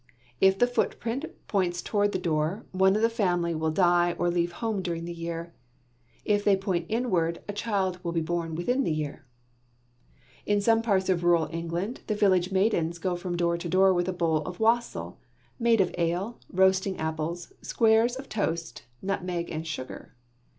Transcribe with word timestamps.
If 0.39 0.57
the 0.57 0.65
footprint 0.65 1.25
points 1.47 1.79
towards 1.83 2.11
the 2.11 2.17
door, 2.17 2.65
one 2.71 2.95
of 2.95 3.03
the 3.03 3.07
family 3.09 3.53
will 3.53 3.69
die 3.69 4.13
or 4.17 4.31
leave 4.31 4.53
home 4.53 4.81
during 4.81 5.05
the 5.05 5.13
year. 5.13 5.53
If 6.25 6.43
they 6.43 6.57
point 6.57 6.87
inward, 6.89 7.43
a 7.47 7.53
child 7.53 7.99
will 8.03 8.11
be 8.11 8.19
born 8.19 8.55
within 8.55 8.83
the 8.83 8.91
year. 8.91 9.25
In 10.43 10.59
some 10.59 10.81
parts 10.81 11.07
of 11.07 11.23
rural 11.23 11.49
England, 11.51 11.99
the 12.07 12.15
village 12.15 12.51
maidens 12.51 12.97
go 12.97 13.15
from 13.15 13.37
door 13.37 13.59
to 13.59 13.69
door 13.69 13.93
with 13.93 14.07
a 14.07 14.11
bowl 14.11 14.37
of 14.37 14.59
wassail, 14.59 15.19
made 15.59 15.81
of 15.81 15.93
ale, 15.99 16.39
roasted 16.51 16.95
apples, 16.97 17.53
squares 17.61 18.15
of 18.15 18.27
toast, 18.27 18.85
nutmeg, 19.03 19.51
and 19.51 19.67
sugar. 19.67 20.15